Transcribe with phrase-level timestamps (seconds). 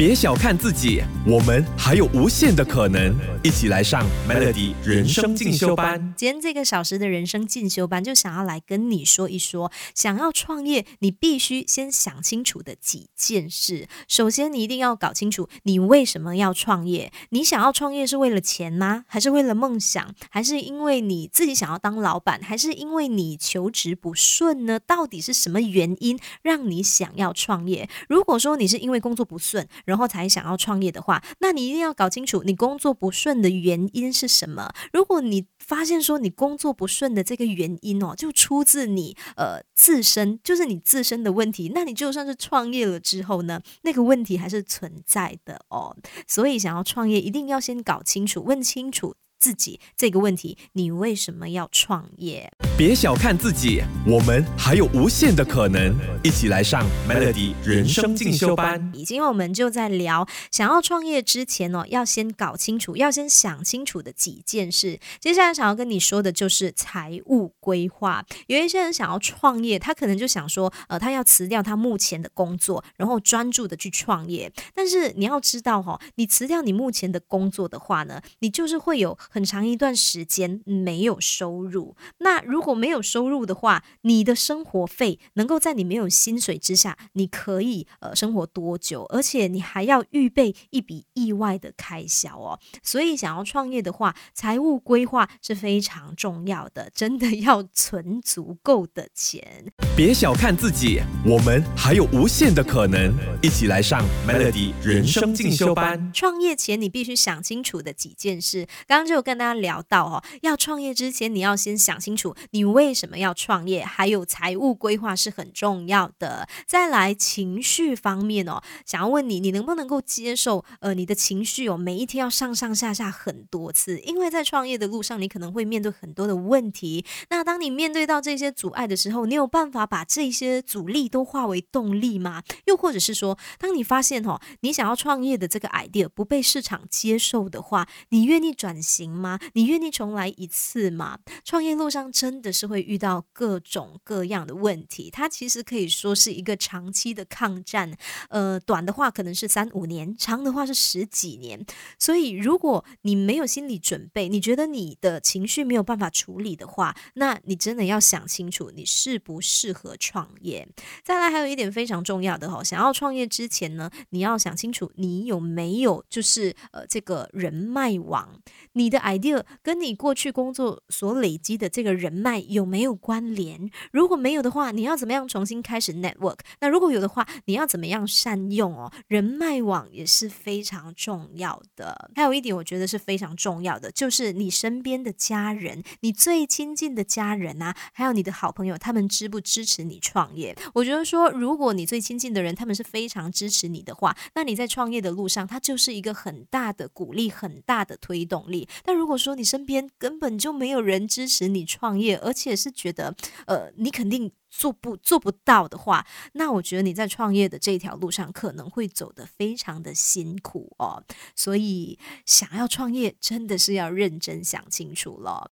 [0.00, 3.14] 别小看自己，我们还有无限的可能。
[3.42, 6.14] 一起来上 Melody 人生进修班。
[6.16, 13.88] 今天这个小时的人生进修班，就想要来跟你说一说，想要创业，你必须先想清楚的几件事。
[14.08, 17.12] 首先，你一定要搞清楚你为什么要创业。
[17.30, 19.04] 你想要创业是为了钱吗？
[19.06, 20.14] 还是为了梦想？
[20.30, 22.40] 还是因为你自己想要当老板？
[22.42, 24.78] 还是因为你求职不顺呢？
[24.78, 27.88] 到底是什么原因让你想要创业？
[28.08, 34.72] 如果说你是因为工作不顺，然后才想要创业的话，那你一定要搞清楚你工作不顺的原因是什么。
[34.92, 45.96] 如果你发现说你工作不顺的这个原因哦，就出自你呃自身，就是你自身的问题，那你就算是创业了之后呢，那个问题还是存在的哦。
[46.28, 52.52] 所以想要创业，一定要先搞清楚、问清楚自己这个问题：你为什么要创业？
[52.80, 55.94] 别小看自己，我们还有无限的可能。
[56.22, 58.90] 一起来上 Melody 人生进修班。
[58.94, 64.98] 已经我们就在聊，想要创业之前呢，要先搞清楚，要先想清楚的几件事。
[65.18, 68.24] 接下来想要跟你说的就是财务规划。
[68.46, 74.50] 有一些人想要创业，他可能就想说，呃，他要辞掉他目前的工作，然后专注的去创业。
[74.74, 81.94] 但是你要知道哈，你辞掉你目前的工作的话呢，你就是会有很长一段时间没有收入。
[82.18, 89.04] 那如果果没有收入的话，你的生活费能够在你没有薪水之下，你可以呃生活多久？
[89.10, 92.58] 而且你还要预备一笔意外的开销哦。
[92.82, 99.72] 所以想要创业的话，财务规划是非常重要的，真的 要存足够的钱。
[99.96, 103.12] 别小看自己，我们还有无限的可能。
[103.42, 106.12] 一起来上 Melody 人生进修班。
[106.12, 112.70] 创业前你必须想清楚的几件事，刚刚就有跟大家聊到哦，要创业之前你要先想清楚你。
[112.70, 113.84] 为什么要创业？
[113.84, 116.48] 还有财务规划是很重要的。
[116.66, 120.64] 再来情绪方面哦，想要问你，你能不能够接受？
[120.78, 127.04] 呃，你的情绪哦，每一天要上上下下很多次，因为在创业的路上，你可能会面对很多的问题。
[127.28, 132.42] 那当你面对到这些阻碍的时候，你有办法把这些阻力都化为动力吗？
[132.66, 139.38] 又或者是说，当你发现哦，你想要创业的这个 idea 不被市场接受的话，你愿意转型吗？
[139.54, 141.18] 你愿意重来一次吗？
[141.44, 142.50] 创业路上真的。
[142.60, 147.96] 是会遇到各种各样的问题，它其实可以说是一个长期的抗战。
[148.28, 151.64] 呃，短的话可能是三五年，长的话是十几年。
[151.98, 160.68] 所以，如果你没有心理准备，你觉得你的情绪没有办法处理的话，那你真的要想清楚，你适不适合创业。
[161.04, 168.40] 再来，还有一点非常重要的哈，想要创业之前呢，你要想清楚，你有没有就是呃这个人脉网，
[168.72, 172.29] 你的 idea 跟你过去工作所累积的这个人脉。
[172.38, 173.70] 有没有关联？
[173.92, 176.38] 如果没有的话，你要怎么样重新开始 network？
[176.60, 178.92] 那如果有的话，你要怎么样善用哦？
[179.08, 182.10] 人脉网也是非常重要的。
[182.14, 190.56] 还有一点，我觉得是非常重要的，就是你身边的家人，你最亲近的家人啊，还有你的好朋友，他们支不支持你创业？
[190.74, 198.68] 我觉得说，如果你最亲近的人他们是非常支持你的话，那你在创业的路上，他就是一个很大的鼓励，很大的推动力。
[198.84, 203.14] 但如果说你身边根本就没有人支持你创业，而且是觉得，
[203.46, 211.04] 呃，你肯定做不做不到的话，那我觉得你在创业的这条路上可能会走得非常的辛苦哦。
[211.36, 215.48] 所以，想要创业，真的是要认真想清楚了。